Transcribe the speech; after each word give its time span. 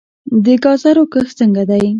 د 0.43 0.45
ګازرو 0.63 1.03
کښت 1.13 1.33
څنګه 1.39 1.63
دی؟ 1.69 1.85